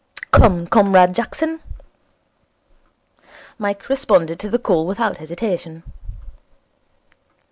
[0.31, 1.59] Come, Comrade Jackson.'
[3.59, 5.83] Mike responded to the call without hesitation.